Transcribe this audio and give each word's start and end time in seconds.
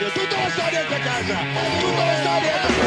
stadio, 0.00 0.12
tutto 0.14 0.36
lo 0.42 0.50
stadio 0.50 0.80
a 0.80 0.98
casa! 0.98 1.36
Tutto 1.80 2.04
lo 2.04 2.14
stadio 2.20 2.48
a 2.48 2.58
casa! 2.58 2.80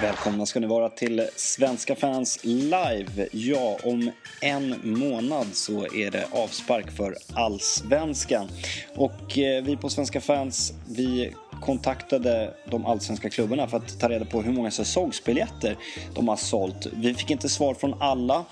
Välkomna 0.00 0.46
ska 0.46 0.60
ni 0.60 0.66
vara 0.66 0.88
till 0.88 1.28
Svenska 1.36 1.96
fans 1.96 2.38
live. 2.42 3.28
Ja, 3.32 3.78
om 3.84 4.10
en 4.40 4.80
månad 4.82 5.46
så 5.52 5.86
är 5.94 6.10
det 6.10 6.26
avspark 6.30 6.90
för 6.90 7.16
Allsvenskan. 7.34 8.48
Och 8.96 9.38
eh, 9.38 9.64
vi 9.64 9.76
på 9.76 9.88
Svenska 9.88 10.20
fans, 10.20 10.72
vi 10.88 11.34
kontaktade 11.60 12.54
de 12.70 12.86
allsvenska 12.86 13.30
klubbarna 13.30 13.66
för 13.66 13.76
att 13.76 14.00
ta 14.00 14.08
reda 14.08 14.24
på 14.24 14.42
hur 14.42 14.52
många 14.52 14.70
säsongsbiljetter 14.70 15.76
de 16.14 16.28
har 16.28 16.36
sålt. 16.36 16.86
Vi 16.92 17.14
fick 17.14 17.30
inte 17.30 17.48
svar 17.48 17.74
från 17.74 17.94
alla, 18.00 18.44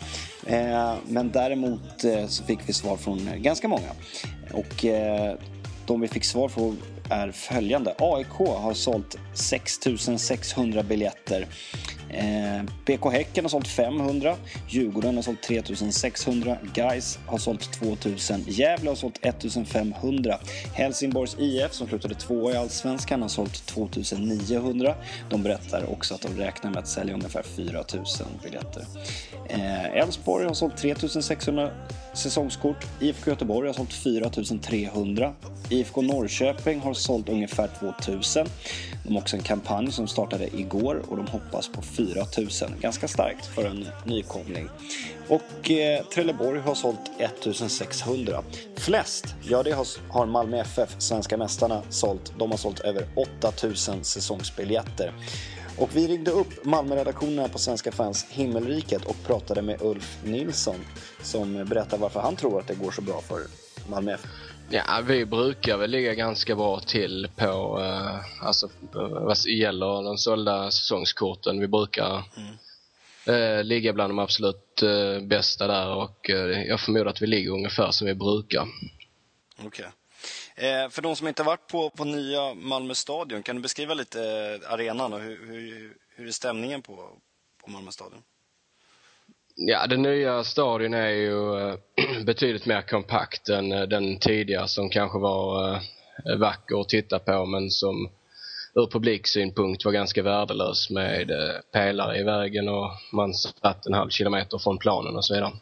eh, 0.46 0.94
men 1.06 1.30
däremot 1.30 2.04
eh, 2.04 2.26
så 2.26 2.44
fick 2.44 2.58
vi 2.66 2.72
svar 2.72 2.96
från 2.96 3.28
eh, 3.28 3.34
ganska 3.34 3.68
många. 3.68 3.90
Och 4.52 4.84
eh, 4.84 5.34
de 5.86 6.00
vi 6.00 6.08
fick 6.08 6.24
svar 6.24 6.48
från 6.48 6.78
är 7.10 7.30
följande. 7.30 7.94
AIK 7.98 8.38
har 8.38 8.74
sålt 8.74 9.16
6600 9.34 10.82
biljetter. 10.82 11.46
Eh, 12.10 12.62
BK 12.86 13.10
Häcken 13.10 13.44
har 13.44 13.48
sålt 13.48 13.68
500. 13.68 14.36
Djurgården 14.68 15.14
har 15.14 15.22
sålt 15.22 15.42
3600. 15.42 16.56
Gais 16.74 17.18
har 17.26 17.38
sålt 17.38 17.72
2000. 17.72 18.44
Gävle 18.46 18.90
har 18.90 18.94
sålt 18.94 19.18
1500. 19.22 20.38
Helsingborgs 20.74 21.36
IF 21.38 21.72
som 21.72 21.88
slutade 21.88 22.14
tvåa 22.14 22.52
i 22.52 22.56
Allsvenskan 22.56 23.22
har 23.22 23.28
sålt 23.28 23.66
2900. 23.66 24.94
De 25.30 25.42
berättar 25.42 25.92
också 25.92 26.14
att 26.14 26.22
de 26.22 26.28
räknar 26.28 26.70
med 26.70 26.78
att 26.78 26.88
sälja 26.88 27.14
ungefär 27.14 27.42
4000 27.42 28.26
biljetter. 28.42 28.84
Eh, 29.48 29.96
Elfsborg 29.96 30.46
har 30.46 30.54
sålt 30.54 30.76
3600 30.76 31.70
säsongskort. 32.14 32.86
IFK 33.00 33.30
Göteborg 33.30 33.68
har 33.68 33.74
sålt 33.74 33.92
4300. 33.92 35.34
IFK 35.70 36.02
Norrköping 36.02 36.80
har 36.80 36.94
sålt 36.94 37.28
ungefär 37.28 37.68
2000. 37.80 38.46
De 39.08 39.14
har 39.14 39.20
också 39.20 39.36
en 39.36 39.42
kampanj 39.42 39.92
som 39.92 40.08
startade 40.08 40.56
igår 40.56 41.02
och 41.08 41.16
de 41.16 41.26
hoppas 41.26 41.68
på 41.68 41.82
4000. 41.82 42.74
Ganska 42.80 43.08
starkt 43.08 43.46
för 43.46 43.64
en 43.64 43.88
nykomling. 44.04 44.68
Och 45.28 45.70
eh, 45.70 46.04
Trelleborg 46.04 46.60
har 46.60 46.74
sålt 46.74 47.10
1600. 47.18 48.42
Flest, 48.76 49.34
ja 49.42 49.62
det 49.62 49.72
har, 49.72 49.86
har 50.08 50.26
Malmö 50.26 50.60
FF, 50.60 50.94
svenska 50.98 51.36
mästarna, 51.36 51.82
sålt. 51.88 52.32
De 52.38 52.50
har 52.50 52.58
sålt 52.58 52.80
över 52.80 53.08
8000 53.44 54.04
säsongsbiljetter. 54.04 55.12
Och 55.78 55.96
vi 55.96 56.06
ringde 56.06 56.30
upp 56.30 56.64
Malmöredaktionen 56.64 57.50
på 57.50 57.58
Svenska 57.58 57.92
fans 57.92 58.26
Himmelriket 58.30 59.04
och 59.04 59.16
pratade 59.26 59.62
med 59.62 59.82
Ulf 59.82 60.18
Nilsson 60.24 60.84
som 61.22 61.64
berättar 61.64 61.98
varför 61.98 62.20
han 62.20 62.36
tror 62.36 62.60
att 62.60 62.68
det 62.68 62.74
går 62.74 62.90
så 62.90 63.02
bra 63.02 63.20
för 63.20 63.40
Malmö 63.88 64.14
FF. 64.14 64.30
Ja, 64.70 65.02
vi 65.06 65.24
brukar 65.24 65.76
väl 65.76 65.90
ligga 65.90 66.14
ganska 66.14 66.54
bra 66.54 66.80
till 66.80 67.28
på, 67.36 67.80
eh, 67.80 68.46
alltså 68.46 68.70
vad 68.92 69.36
gäller 69.46 70.02
de 70.02 70.18
sålda 70.18 70.70
säsongskorten. 70.70 71.60
Vi 71.60 71.68
brukar 71.68 72.24
mm. 72.36 72.54
eh, 73.26 73.64
ligga 73.64 73.92
bland 73.92 74.10
de 74.10 74.18
absolut 74.18 74.82
eh, 74.82 75.22
bästa 75.22 75.66
där 75.66 75.94
och 75.94 76.30
eh, 76.30 76.62
jag 76.62 76.80
förmodar 76.80 77.06
att 77.06 77.22
vi 77.22 77.26
ligger 77.26 77.50
ungefär 77.50 77.90
som 77.90 78.06
vi 78.06 78.14
brukar. 78.14 78.68
Okej. 79.58 79.66
Okay. 79.66 79.90
Eh, 80.68 80.88
för 80.88 81.02
de 81.02 81.16
som 81.16 81.28
inte 81.28 81.42
varit 81.42 81.66
på, 81.66 81.90
på 81.90 82.04
nya 82.04 82.54
Malmö 82.54 82.94
stadion, 82.94 83.42
kan 83.42 83.56
du 83.56 83.62
beskriva 83.62 83.94
lite 83.94 84.20
eh, 84.20 84.72
arenan 84.72 85.12
och 85.12 85.20
hur, 85.20 85.46
hur, 85.46 85.96
hur 86.16 86.26
är 86.26 86.32
stämningen 86.32 86.82
på, 86.82 87.10
på 87.62 87.70
Malmö 87.70 87.90
stadion? 87.90 88.22
Ja, 89.60 89.86
den 89.86 90.02
nya 90.02 90.44
stadion 90.44 90.94
är 90.94 91.08
ju 91.08 91.68
äh, 91.68 91.74
betydligt 92.24 92.66
mer 92.66 92.82
kompakt 92.82 93.48
än 93.48 93.72
äh, 93.72 93.82
den 93.82 94.18
tidigare 94.18 94.68
som 94.68 94.90
kanske 94.90 95.18
var 95.18 95.72
äh, 95.74 96.36
vacker 96.36 96.80
att 96.80 96.88
titta 96.88 97.18
på 97.18 97.46
men 97.46 97.70
som 97.70 98.08
ur 98.74 98.86
publiksynpunkt 98.86 99.84
var 99.84 99.92
ganska 99.92 100.22
värdelös 100.22 100.90
med 100.90 101.30
pelare 101.72 102.18
i 102.18 102.22
vägen 102.22 102.68
och 102.68 102.90
man 103.12 103.34
satt 103.34 103.86
en 103.86 103.94
halv 103.94 104.10
kilometer 104.10 104.58
från 104.58 104.78
planen 104.78 105.16
och 105.16 105.24
så 105.24 105.34
vidare. 105.34 105.52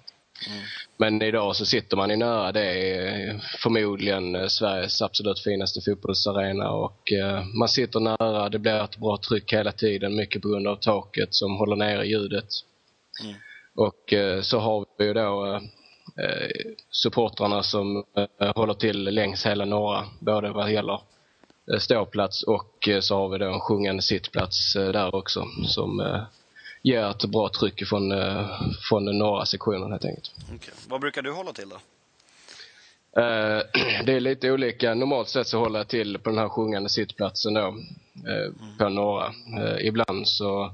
Mm. 0.48 0.62
Men 0.96 1.22
idag 1.22 1.56
så 1.56 1.66
sitter 1.66 1.96
man 1.96 2.10
i 2.10 2.16
nära. 2.16 2.52
Det 2.52 2.64
är 2.64 3.40
förmodligen 3.62 4.50
Sveriges 4.50 5.02
absolut 5.02 5.40
finaste 5.40 5.80
fotbollsarena 5.80 6.70
och 6.70 7.12
man 7.58 7.68
sitter 7.68 8.00
nära. 8.00 8.48
Det 8.48 8.58
blir 8.58 8.84
ett 8.84 8.96
bra 8.96 9.18
tryck 9.28 9.52
hela 9.52 9.72
tiden, 9.72 10.16
mycket 10.16 10.42
på 10.42 10.48
grund 10.48 10.66
av 10.66 10.76
taket 10.76 11.34
som 11.34 11.56
håller 11.56 11.76
nere 11.76 12.06
ljudet. 12.06 12.48
Mm. 13.24 13.36
Och 13.76 14.12
eh, 14.12 14.40
så 14.40 14.58
har 14.58 14.86
vi 14.98 15.04
ju 15.04 15.14
då 15.14 15.60
eh, 16.16 16.48
supportrarna 16.90 17.62
som 17.62 18.04
eh, 18.40 18.54
håller 18.54 18.74
till 18.74 19.04
längs 19.04 19.46
hela 19.46 19.64
norra, 19.64 20.04
både 20.20 20.50
vad 20.50 20.72
gäller 20.72 21.00
ståplats 21.78 22.42
och 22.42 22.88
så 23.00 23.16
har 23.16 23.28
vi 23.28 23.38
då 23.38 23.52
en 23.52 23.60
sjungande 23.60 24.02
sittplats 24.02 24.74
där 24.74 25.14
också 25.14 25.46
som 25.66 26.20
ger 26.82 27.10
ett 27.10 27.24
bra 27.24 27.48
tryck 27.48 27.88
från, 27.88 28.12
från 28.88 29.04
den 29.04 29.18
norra 29.18 29.46
sektionen 29.46 29.90
helt 29.90 30.04
enkelt. 30.04 30.30
Okay. 30.54 30.74
Vad 30.88 31.00
brukar 31.00 31.22
du 31.22 31.32
hålla 31.32 31.52
till 31.52 31.68
då? 31.68 31.76
Det 34.04 34.12
är 34.12 34.20
lite 34.20 34.50
olika. 34.50 34.94
Normalt 34.94 35.28
sett 35.28 35.46
så 35.46 35.58
håller 35.58 35.78
jag 35.78 35.88
till 35.88 36.18
på 36.18 36.30
den 36.30 36.38
här 36.38 36.48
sjungande 36.48 36.88
sittplatsen 36.88 37.54
då, 37.54 37.60
mm. 37.60 37.82
på 38.78 38.88
norra. 38.88 39.32
Ibland 39.80 40.28
så 40.28 40.70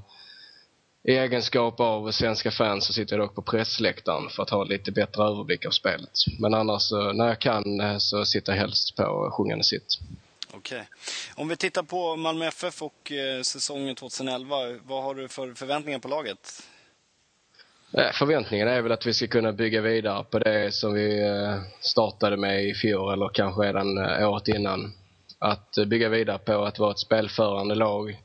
i 1.03 1.11
egenskap 1.11 1.79
av 1.79 2.11
svenska 2.11 2.51
fans 2.51 2.85
så 2.85 2.93
sitter 2.93 3.17
jag 3.17 3.27
dock 3.27 3.35
på 3.35 3.41
pressläktaren 3.41 4.29
för 4.29 4.43
att 4.43 4.49
ha 4.49 4.63
lite 4.63 4.91
bättre 4.91 5.23
överblick 5.23 5.65
av 5.65 5.71
spelet. 5.71 6.11
Men 6.39 6.53
annars 6.53 6.91
när 6.91 7.27
jag 7.27 7.39
kan 7.39 7.79
eh, 7.79 7.97
så 7.97 8.25
sitter 8.25 8.53
jag 8.53 8.59
helst 8.59 8.95
på 8.95 9.29
sjungande 9.37 9.63
sitt. 9.63 9.99
Okej. 10.53 10.77
Okay. 10.77 10.85
Om 11.35 11.47
vi 11.47 11.55
tittar 11.55 11.83
på 11.83 12.15
Malmö 12.15 12.45
FF 12.45 12.81
och 12.81 13.11
eh, 13.11 13.41
säsongen 13.41 13.95
2011, 13.95 14.55
vad 14.83 15.03
har 15.03 15.15
du 15.15 15.27
för 15.27 15.53
förväntningar 15.53 15.99
på 15.99 16.07
laget? 16.07 16.63
Eh, 17.93 18.11
förväntningen 18.13 18.67
är 18.67 18.81
väl 18.81 18.91
att 18.91 19.05
vi 19.05 19.13
ska 19.13 19.27
kunna 19.27 19.51
bygga 19.51 19.81
vidare 19.81 20.23
på 20.23 20.39
det 20.39 20.73
som 20.73 20.93
vi 20.93 21.21
startade 21.79 22.37
med 22.37 22.65
i 22.65 22.73
fjol 22.73 23.13
eller 23.13 23.29
kanske 23.33 23.61
redan 23.61 23.97
året 23.97 24.47
innan. 24.47 24.93
Att 25.39 25.75
bygga 25.87 26.09
vidare 26.09 26.37
på 26.37 26.65
att 26.65 26.79
vara 26.79 26.91
ett 26.91 26.99
spelförande 26.99 27.75
lag 27.75 28.22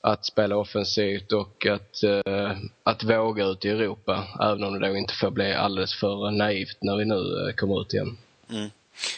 att 0.00 0.24
spela 0.24 0.56
offensivt 0.56 1.32
och 1.32 1.66
att, 1.66 2.04
uh, 2.04 2.56
att 2.82 3.04
våga 3.04 3.44
ut 3.44 3.64
i 3.64 3.68
Europa. 3.68 4.24
Även 4.40 4.64
om 4.64 4.80
det 4.80 4.88
då 4.88 4.96
inte 4.96 5.14
får 5.14 5.30
bli 5.30 5.52
alldeles 5.52 5.94
för 5.94 6.30
naivt 6.30 6.78
när 6.80 6.96
vi 6.96 7.04
nu 7.04 7.14
uh, 7.14 7.52
kommer 7.52 7.80
ut 7.80 7.94
igen. 7.94 8.18
Mm. 8.50 8.70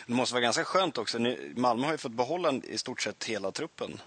Det 0.07 0.15
måste 0.15 0.35
vara 0.35 0.43
ganska 0.43 0.65
skönt 0.65 0.99
också. 0.99 1.19
Malmö 1.57 1.85
har 1.85 1.93
ju 1.93 1.99
fått 1.99 2.13
behålla 2.13 2.53
i 2.53 2.79
stort 2.79 3.01
sett 3.01 3.25
hela 3.25 3.51
truppen. 3.51 4.01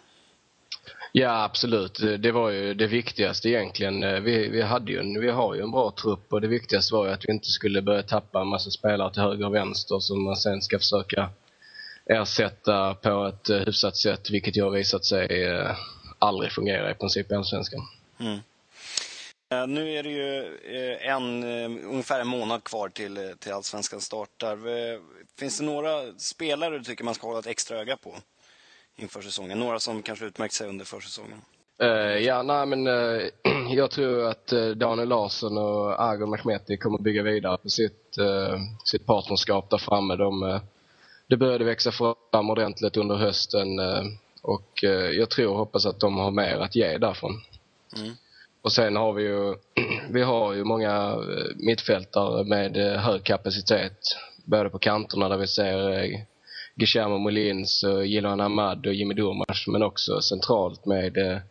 Ja, 1.11 1.43
absolut. 1.43 1.99
Det 2.19 2.31
var 2.31 2.49
ju 2.49 2.73
det 2.73 2.87
viktigaste 2.87 3.49
egentligen. 3.49 4.03
Eh, 4.03 4.19
vi, 4.19 4.49
vi, 4.49 4.61
hade 4.61 4.91
ju 4.91 4.99
en, 4.99 5.21
vi 5.21 5.31
har 5.31 5.55
ju 5.55 5.61
en 5.61 5.71
bra 5.71 5.93
trupp 6.01 6.33
och 6.33 6.41
det 6.41 6.47
viktigaste 6.47 6.93
var 6.93 7.05
ju 7.05 7.11
att 7.11 7.25
vi 7.25 7.31
inte 7.31 7.47
skulle 7.47 7.81
börja 7.81 8.03
tappa 8.03 8.41
en 8.41 8.47
massa 8.47 8.69
spelare 8.69 9.13
till 9.13 9.21
höger 9.21 9.45
och 9.45 9.55
vänster 9.55 9.99
som 9.99 10.23
man 10.23 10.35
sen 10.35 10.61
ska 10.61 10.79
försöka 10.79 11.29
ersätta 12.05 12.93
på 12.93 13.25
ett 13.25 13.67
hyfsat 13.67 13.97
sätt, 13.97 14.29
vilket 14.29 14.57
ju 14.57 14.63
har 14.63 14.71
visat 14.71 15.05
sig 15.05 15.27
aldrig 16.21 16.51
fungerar 16.51 16.91
i 16.91 16.93
princip 16.93 17.31
i 17.31 17.35
Allsvenskan. 17.35 17.81
Mm. 18.19 18.39
Uh, 19.53 19.67
nu 19.67 19.93
är 19.93 20.03
det 20.03 20.09
ju 20.09 20.41
uh, 20.43 21.07
en, 21.07 21.43
uh, 21.43 21.89
ungefär 21.91 22.19
en 22.19 22.27
månad 22.27 22.63
kvar 22.63 22.89
till, 22.89 23.33
till 23.39 23.53
Allsvenskan 23.53 24.01
startar. 24.01 24.57
finns 25.39 25.57
det 25.59 25.65
några 25.65 26.13
spelare 26.17 26.77
du 26.77 26.83
tycker 26.83 27.03
man 27.03 27.15
ska 27.15 27.27
hålla 27.27 27.39
ett 27.39 27.47
extra 27.47 27.77
öga 27.77 27.97
på 27.97 28.15
inför 28.95 29.21
säsongen? 29.21 29.59
Några 29.59 29.79
som 29.79 30.01
kanske 30.03 30.25
utmärkt 30.25 30.53
sig 30.53 30.69
under 30.69 30.85
försäsongen? 30.85 31.41
ja, 32.21 32.43
nej 32.43 32.65
men 32.65 32.85
jag 33.75 33.91
tror 33.91 34.25
att 34.25 34.47
Daniel 34.75 35.09
Larsson 35.09 35.57
och 35.57 36.01
Argon 36.01 36.29
Mehmeti 36.29 36.77
kommer 36.77 36.97
bygga 36.97 37.23
vidare 37.23 37.57
på 37.57 37.69
sitt, 37.69 38.15
sitt 38.85 39.05
partnerskap 39.05 39.69
där 39.69 39.77
framme. 39.77 40.15
De, 40.15 40.59
det 41.27 41.37
började 41.37 41.65
växa 41.65 41.91
fram 41.91 42.49
ordentligt 42.49 42.97
under 42.97 43.15
hösten 43.15 43.67
och 44.41 44.83
eh, 44.83 45.09
jag 45.09 45.29
tror 45.29 45.51
och 45.51 45.57
hoppas 45.57 45.85
att 45.85 45.99
de 45.99 46.17
har 46.17 46.31
mer 46.31 46.57
att 46.57 46.75
ge 46.75 46.97
därifrån. 46.97 47.41
Mm. 47.97 48.13
Och 48.61 48.71
sen 48.71 48.95
har 48.95 49.13
vi 49.13 49.23
ju, 49.23 49.55
vi 50.09 50.21
har 50.21 50.53
ju 50.53 50.63
många 50.63 50.91
eh, 51.11 51.55
mittfältare 51.55 52.43
med 52.43 52.77
eh, 52.77 52.99
hög 52.99 53.23
kapacitet. 53.23 53.97
Både 54.45 54.69
på 54.69 54.79
kanterna 54.79 55.29
där 55.29 55.37
vi 55.37 55.47
ser 55.47 56.11
Guillermo 56.75 57.17
Molins, 57.17 57.83
Jilan 58.05 58.41
Ahmad 58.41 58.87
och 58.87 58.93
Jimmy 58.93 59.13
Durmaz 59.13 59.67
men 59.67 59.83
också 59.83 60.21
centralt 60.21 60.85
med 60.85 61.41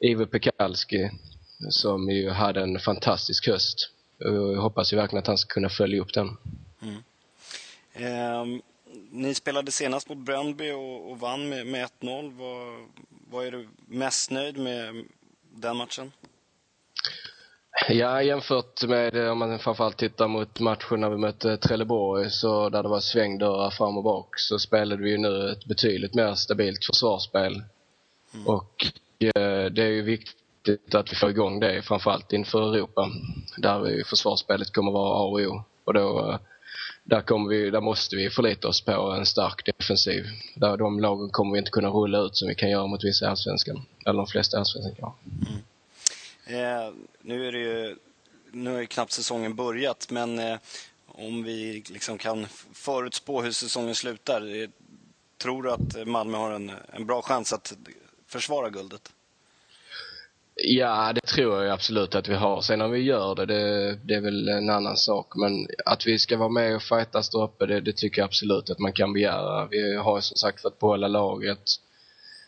Ivo 0.00 0.26
Pekalski 0.26 1.10
som 1.68 2.10
ju 2.10 2.30
hade 2.30 2.60
en 2.60 2.78
fantastisk 2.78 3.48
höst. 3.48 3.90
Jag 4.18 4.56
hoppas 4.56 4.92
ju 4.92 4.96
verkligen 4.96 5.20
att 5.20 5.26
han 5.26 5.38
ska 5.38 5.54
kunna 5.54 5.68
följa 5.68 6.00
upp 6.00 6.14
den. 6.14 6.36
Mm. 6.82 8.42
Um, 8.42 8.62
ni 9.10 9.34
spelade 9.34 9.70
senast 9.70 10.08
mot 10.08 10.18
Bröndby 10.18 10.70
och, 10.70 11.10
och 11.10 11.20
vann 11.20 11.48
med, 11.48 11.66
med 11.66 11.88
1-0. 12.00 12.38
Vad, 12.38 12.88
vad 13.30 13.46
är 13.46 13.50
du 13.50 13.68
mest 13.86 14.30
nöjd 14.30 14.58
med 14.58 15.04
den 15.54 15.76
matchen? 15.76 16.12
Ja, 17.88 18.22
jämfört 18.22 18.82
med 18.82 19.30
om 19.30 19.38
man 19.38 19.58
framförallt 19.58 19.96
tittar 19.96 20.28
mot 20.28 20.60
matchen 20.60 21.00
när 21.00 21.10
vi 21.10 21.16
mötte 21.16 21.56
Trelleborg 21.56 22.30
så 22.30 22.68
där 22.68 22.82
det 22.82 22.88
var 22.88 23.00
svängdörrar 23.00 23.70
fram 23.70 23.96
och 23.96 24.04
bak 24.04 24.38
så 24.38 24.58
spelade 24.58 25.02
vi 25.02 25.10
ju 25.10 25.18
nu 25.18 25.50
ett 25.50 25.64
betydligt 25.64 26.14
mer 26.14 26.34
stabilt 26.34 26.84
försvarsspel. 26.84 27.62
Mm. 28.34 28.46
Och 28.46 28.86
eh, 29.18 29.64
det 29.70 29.82
är 29.82 29.90
ju 29.90 30.02
viktigt 30.02 30.94
att 30.94 31.12
vi 31.12 31.16
får 31.16 31.30
igång 31.30 31.60
det 31.60 31.82
framförallt 31.82 32.32
inför 32.32 32.74
Europa 32.74 33.10
där 33.56 34.04
försvarsspelet 34.04 34.72
kommer 34.72 34.92
vara 34.92 35.18
A 35.18 35.22
och 35.22 35.40
O. 35.40 35.62
Och 35.84 35.94
då, 35.94 36.38
där, 37.10 37.20
kommer 37.20 37.48
vi, 37.48 37.70
där 37.70 37.80
måste 37.80 38.16
vi 38.16 38.30
förlita 38.30 38.68
oss 38.68 38.80
på 38.80 38.92
en 38.92 39.26
stark 39.26 39.64
defensiv. 39.64 40.24
Där 40.54 40.76
de 40.76 41.00
lagen 41.00 41.30
kommer 41.30 41.52
vi 41.52 41.58
inte 41.58 41.70
kunna 41.70 41.88
rulla 41.88 42.18
ut 42.18 42.36
som 42.36 42.48
vi 42.48 42.54
kan 42.54 42.70
göra 42.70 42.86
mot 42.86 43.04
vissa 43.04 43.28
allsvenskan. 43.28 43.82
Eller 44.06 44.16
de 44.16 44.26
flesta 44.26 44.58
allsvenskan. 44.58 45.12
Mm. 45.48 45.62
Eh, 46.46 46.92
nu 47.22 47.48
är 47.48 47.52
det 47.52 47.58
ju 47.58 47.96
nu 48.52 48.72
har 48.72 48.80
ju 48.80 48.86
knappt 48.86 49.12
säsongen 49.12 49.54
börjat, 49.54 50.10
men 50.10 50.38
eh, 50.38 50.58
om 51.06 51.42
vi 51.42 51.82
liksom 51.90 52.18
kan 52.18 52.46
förutspå 52.72 53.42
hur 53.42 53.52
säsongen 53.52 53.94
slutar, 53.94 54.62
eh, 54.62 54.68
tror 55.38 55.62
du 55.62 55.70
att 55.72 56.08
Malmö 56.08 56.38
har 56.38 56.50
en, 56.50 56.72
en 56.92 57.06
bra 57.06 57.22
chans 57.22 57.52
att 57.52 57.76
försvara 58.26 58.70
guldet? 58.70 59.12
Ja, 60.62 61.12
det 61.12 61.20
tror 61.20 61.64
jag 61.64 61.72
absolut 61.72 62.14
att 62.14 62.28
vi 62.28 62.34
har. 62.34 62.60
Sen 62.60 62.80
om 62.80 62.90
vi 62.90 62.98
gör 62.98 63.34
det, 63.34 63.46
det, 63.46 63.98
det 64.04 64.14
är 64.14 64.20
väl 64.20 64.48
en 64.48 64.70
annan 64.70 64.96
sak. 64.96 65.32
Men 65.36 65.66
att 65.86 66.06
vi 66.06 66.18
ska 66.18 66.36
vara 66.36 66.48
med 66.48 66.76
och 66.76 66.82
fightas 66.82 67.30
där 67.30 67.42
uppe, 67.42 67.66
det, 67.66 67.80
det 67.80 67.96
tycker 67.96 68.20
jag 68.20 68.26
absolut 68.26 68.70
att 68.70 68.78
man 68.78 68.92
kan 68.92 69.12
begära. 69.12 69.66
Vi 69.66 69.96
har 69.96 70.20
som 70.20 70.36
sagt 70.36 70.62
fått 70.62 70.78
behålla 70.78 71.08
laget. 71.08 71.62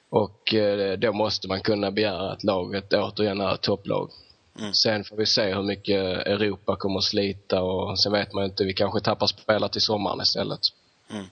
Och 0.08 0.54
eh, 0.54 0.98
då 0.98 1.12
måste 1.12 1.48
man 1.48 1.60
kunna 1.60 1.90
begära 1.90 2.32
att 2.32 2.44
laget 2.44 2.92
återigen 2.92 3.40
är 3.40 3.54
ett 3.54 3.60
topplag. 3.60 4.10
Mm. 4.58 4.72
Sen 4.72 5.04
får 5.04 5.16
vi 5.16 5.26
se 5.26 5.54
hur 5.54 5.62
mycket 5.62 6.26
Europa 6.26 6.76
kommer 6.76 6.98
att 6.98 7.04
slita 7.04 7.62
och 7.62 8.00
sen 8.00 8.12
vet 8.12 8.32
man 8.32 8.44
inte, 8.44 8.64
vi 8.64 8.72
kanske 8.72 9.00
tappar 9.00 9.26
spelare 9.26 9.70
till 9.70 9.80
sommaren 9.80 10.20
istället. 10.20 10.60
Mm. 11.10 11.26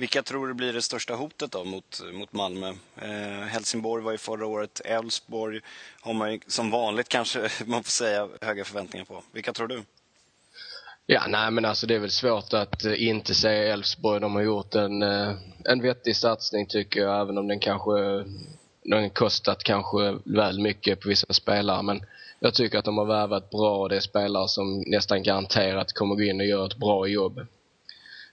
Vilka 0.00 0.22
tror 0.22 0.46
du 0.46 0.54
blir 0.54 0.72
det 0.72 0.82
största 0.82 1.14
hotet 1.14 1.52
då 1.52 1.64
mot, 1.64 2.00
mot 2.12 2.32
Malmö? 2.32 2.68
Eh, 3.02 3.46
Helsingborg 3.46 4.02
var 4.04 4.12
ju 4.12 4.18
förra 4.18 4.46
året, 4.46 4.80
Elfsborg 4.84 5.60
har 6.00 6.12
man 6.12 6.32
ju, 6.32 6.40
som 6.46 6.70
vanligt 6.70 7.08
kanske 7.08 7.38
man 7.66 7.82
får 7.82 7.90
säga 7.90 8.28
höga 8.40 8.64
förväntningar 8.64 9.04
på. 9.04 9.22
Vilka 9.32 9.52
tror 9.52 9.68
du? 9.68 9.82
Ja, 11.06 11.22
nej 11.28 11.50
men 11.50 11.64
alltså 11.64 11.86
det 11.86 11.94
är 11.94 11.98
väl 11.98 12.10
svårt 12.10 12.52
att 12.52 12.84
eh, 12.84 13.08
inte 13.08 13.34
säga 13.34 13.72
Elfsborg. 13.72 14.20
De 14.20 14.34
har 14.34 14.42
gjort 14.42 14.74
en, 14.74 15.02
eh, 15.02 15.34
en 15.64 15.82
vettig 15.82 16.16
satsning 16.16 16.66
tycker 16.66 17.00
jag, 17.00 17.20
även 17.20 17.38
om 17.38 17.48
den 17.48 17.60
kanske 17.60 17.92
den 18.82 19.10
kostat 19.10 19.62
kanske 19.64 20.18
väl 20.24 20.60
mycket 20.60 21.00
på 21.00 21.08
vissa 21.08 21.32
spelare. 21.32 21.82
Men 21.82 22.02
jag 22.38 22.54
tycker 22.54 22.78
att 22.78 22.84
de 22.84 22.98
har 22.98 23.06
värvat 23.06 23.50
bra 23.50 23.76
och 23.76 23.88
det 23.88 23.96
är 23.96 24.00
spelare 24.00 24.48
som 24.48 24.84
nästan 24.86 25.22
garanterat 25.22 25.92
kommer 25.92 26.14
gå 26.14 26.22
in 26.22 26.40
och 26.40 26.46
göra 26.46 26.66
ett 26.66 26.76
bra 26.76 27.06
jobb. 27.06 27.40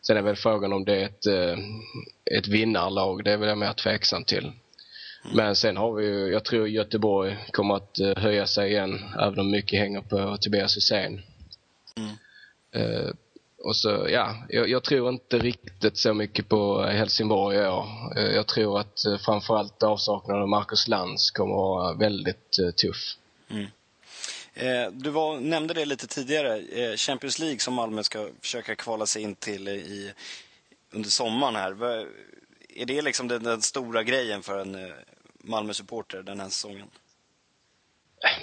Sen 0.07 0.17
är 0.17 0.21
väl 0.21 0.35
frågan 0.35 0.73
om 0.73 0.85
det 0.85 1.01
är 1.01 1.05
ett, 1.05 1.27
uh, 1.27 1.65
ett 2.37 2.47
vinnarlag, 2.47 3.23
det 3.23 3.31
är 3.31 3.37
väl 3.37 3.49
jag 3.49 3.57
mer 3.57 3.73
tveksam 3.73 4.23
till. 4.23 4.51
Men 5.33 5.55
sen 5.55 5.77
har 5.77 5.93
vi 5.93 6.05
ju, 6.05 6.27
jag 6.27 6.45
tror 6.45 6.67
Göteborg 6.67 7.37
kommer 7.51 7.75
att 7.75 7.97
höja 8.17 8.47
sig 8.47 8.71
igen, 8.71 9.05
även 9.19 9.39
om 9.39 9.51
mycket 9.51 9.79
hänger 9.79 10.01
på 10.01 10.37
Tobias 10.37 10.77
Hysén. 10.77 11.21
Mm. 11.97 12.11
Uh, 12.75 13.11
och 13.63 13.75
så, 13.75 14.07
ja, 14.09 14.35
jag, 14.49 14.69
jag, 14.69 14.83
tror 14.83 15.09
inte 15.09 15.39
riktigt 15.39 15.97
så 15.97 16.13
mycket 16.13 16.49
på 16.49 16.81
Helsingborg 16.81 17.57
i 17.57 17.67
år. 17.67 17.85
Uh, 18.17 18.35
jag 18.35 18.47
tror 18.47 18.79
att 18.79 19.03
uh, 19.07 19.17
framförallt 19.17 19.83
avsaknaden 19.83 20.41
av 20.41 20.49
Marcus 20.49 20.87
Lantz 20.87 21.31
kommer 21.31 21.53
att 21.53 21.57
vara 21.57 21.93
väldigt 21.93 22.51
tuff. 22.81 23.15
Mm. 23.49 23.65
Eh, 24.59 24.91
du 24.91 25.09
var, 25.09 25.39
nämnde 25.39 25.73
det 25.73 25.85
lite 25.85 26.07
tidigare, 26.07 26.59
eh, 26.59 26.95
Champions 26.95 27.39
League 27.39 27.59
som 27.59 27.73
Malmö 27.73 28.03
ska 28.03 28.29
försöka 28.41 28.75
kvala 28.75 29.05
sig 29.05 29.21
in 29.21 29.35
till 29.35 29.67
i, 29.67 30.13
under 30.91 31.09
sommaren 31.09 31.55
här. 31.55 31.83
Är 32.75 32.85
det 32.85 33.01
liksom 33.01 33.27
den, 33.27 33.43
den 33.43 33.61
stora 33.61 34.03
grejen 34.03 34.41
för 34.41 34.59
en 34.59 34.75
eh, 34.75 34.91
Malmö-supporter 35.43 36.23
den 36.23 36.39
här 36.39 36.49
säsongen? 36.49 36.87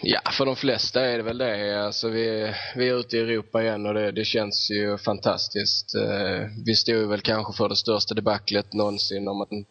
Ja, 0.03 0.21
för 0.33 0.47
de 0.47 0.57
flesta 0.57 1.07
är 1.07 1.17
det 1.17 1.23
väl 1.23 1.39
det. 1.39 1.85
Alltså 1.87 2.09
vi, 2.09 2.55
vi 2.77 2.89
är 2.89 2.95
ute 2.95 3.17
i 3.17 3.21
Europa 3.21 3.63
igen 3.63 3.87
och 3.87 3.95
det, 3.95 4.13
det 4.13 4.25
känns 4.25 4.71
ju 4.71 4.99
fantastiskt. 4.99 5.93
Vi 6.67 6.75
stod 6.75 7.09
väl 7.09 7.21
kanske 7.21 7.53
för 7.53 7.69
det 7.69 7.77
största 7.77 8.15
debaclet 8.15 8.73
någonsin 8.73 9.29
om 9.29 9.39
man 9.39 9.65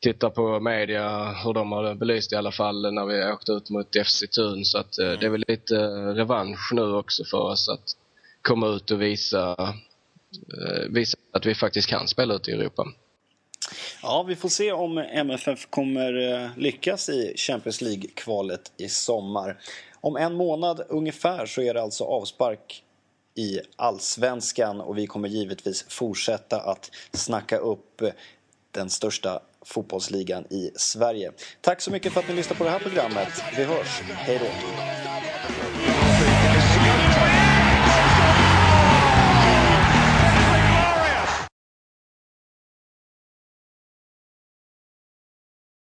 tittar 0.00 0.30
på 0.30 0.60
media, 0.60 1.32
hur 1.44 1.52
de 1.52 1.72
har 1.72 1.94
belyst 1.94 2.32
i 2.32 2.36
alla 2.36 2.52
fall 2.52 2.94
när 2.94 3.06
vi 3.06 3.32
åkte 3.32 3.52
ut 3.52 3.70
mot 3.70 3.96
FC 4.06 4.24
Thun. 4.30 4.64
Så 4.64 4.78
att 4.78 4.98
mm. 4.98 5.20
det 5.20 5.26
är 5.26 5.30
väl 5.30 5.44
lite 5.48 5.76
eh, 5.76 6.14
revansch 6.14 6.70
nu 6.72 6.92
också 6.94 7.24
för 7.24 7.38
oss 7.38 7.68
att 7.68 7.96
komma 8.42 8.66
ut 8.66 8.90
och 8.90 9.02
visa, 9.02 9.56
eh, 10.32 10.88
visa 10.90 11.18
att 11.32 11.46
vi 11.46 11.54
faktiskt 11.54 11.88
kan 11.88 12.08
spela 12.08 12.34
ute 12.34 12.50
i 12.50 12.54
Europa. 12.54 12.86
Ja, 14.02 14.22
vi 14.22 14.36
får 14.36 14.48
se 14.48 14.72
om 14.72 14.98
MFF 14.98 15.66
kommer 15.70 16.50
lyckas 16.56 17.08
i 17.08 17.34
Champions 17.36 17.80
League-kvalet 17.80 18.72
i 18.76 18.88
sommar. 18.88 19.58
Om 20.00 20.16
en 20.16 20.34
månad 20.34 20.80
ungefär 20.88 21.46
så 21.46 21.62
är 21.62 21.74
det 21.74 21.82
alltså 21.82 22.04
avspark 22.04 22.82
i 23.34 23.60
allsvenskan 23.76 24.80
och 24.80 24.98
vi 24.98 25.06
kommer 25.06 25.28
givetvis 25.28 25.84
fortsätta 25.88 26.60
att 26.60 26.90
snacka 27.12 27.58
upp 27.58 28.02
den 28.70 28.90
största 28.90 29.40
fotbollsligan 29.66 30.44
i 30.50 30.70
Sverige. 30.76 31.32
Tack 31.60 31.80
så 31.80 31.90
mycket 31.90 32.12
för 32.12 32.20
att 32.20 32.28
ni 32.28 32.34
lyssnade 32.34 32.58
på 32.58 32.64
det 32.64 32.70
här 32.70 32.78
programmet. 32.78 33.42
Vi 33.56 33.64
hörs. 33.64 34.00
Hej 34.10 34.38
då! 34.38 35.09